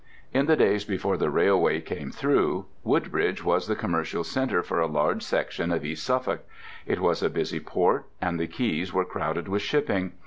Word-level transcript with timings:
In 0.33 0.47
the 0.47 0.55
days 0.55 0.83
before 0.83 1.15
the 1.15 1.29
railway 1.29 1.79
came 1.79 2.09
through, 2.09 2.65
Woodbridge 2.83 3.43
was 3.43 3.67
the 3.67 3.75
commercial 3.75 4.23
centre 4.23 4.63
for 4.63 4.79
a 4.79 4.87
large 4.87 5.21
section 5.21 5.71
of 5.71 5.85
East 5.85 6.03
Suffolk; 6.03 6.43
it 6.87 6.99
was 6.99 7.21
a 7.21 7.29
busy 7.29 7.59
port, 7.59 8.05
and 8.19 8.39
the 8.39 8.47
quays 8.47 8.91
were 8.91 9.05
crowded 9.05 9.47
with 9.47 9.61
shipping. 9.61 10.13